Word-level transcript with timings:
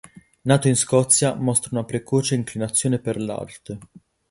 Nato 0.45 0.67
in 0.67 0.75
Scozia, 0.75 1.35
mostra 1.35 1.69
una 1.73 1.83
precoce 1.85 2.33
inclinazione 2.33 2.97
per 2.97 3.17
l'arte. 3.21 3.77